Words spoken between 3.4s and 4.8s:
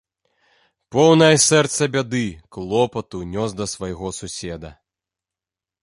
да свайго суседа.